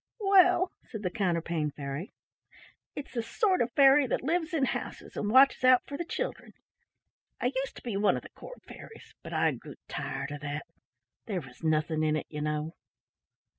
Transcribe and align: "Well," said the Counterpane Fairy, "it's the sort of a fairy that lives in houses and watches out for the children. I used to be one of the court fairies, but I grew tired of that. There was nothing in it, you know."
"Well," 0.21 0.71
said 0.89 1.03
the 1.03 1.11
Counterpane 1.11 1.69
Fairy, 1.69 2.11
"it's 2.95 3.13
the 3.13 3.21
sort 3.21 3.61
of 3.61 3.67
a 3.69 3.71
fairy 3.73 4.07
that 4.07 4.23
lives 4.23 4.51
in 4.51 4.65
houses 4.65 5.15
and 5.15 5.29
watches 5.29 5.63
out 5.63 5.83
for 5.85 5.95
the 5.95 6.03
children. 6.03 6.53
I 7.39 7.53
used 7.55 7.75
to 7.75 7.83
be 7.83 7.95
one 7.97 8.17
of 8.17 8.23
the 8.23 8.29
court 8.29 8.63
fairies, 8.63 9.13
but 9.21 9.31
I 9.31 9.51
grew 9.51 9.75
tired 9.87 10.31
of 10.31 10.41
that. 10.41 10.65
There 11.27 11.41
was 11.41 11.63
nothing 11.63 12.01
in 12.01 12.15
it, 12.15 12.25
you 12.29 12.41
know." 12.41 12.73